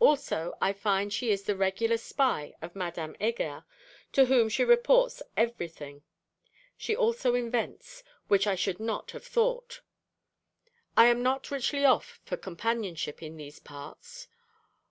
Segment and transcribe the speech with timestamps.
[0.00, 3.66] _Also I find she is the regular spy of Madame Heger,
[4.12, 6.02] to whom she reports everything.
[6.96, 9.80] Also she invents, which I should not have thought_.
[10.96, 14.28] I am [not] richly off for companionship in these parts.